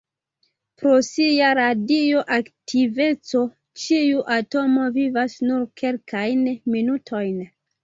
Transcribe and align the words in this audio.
Pro 0.81 0.93
sia 1.07 1.49
radioaktiveco, 1.59 3.43
ĉiu 3.83 4.25
atomo 4.39 4.89
vivas 4.97 5.39
nur 5.51 5.71
kelkajn 5.85 6.45
minutojn. 6.77 7.41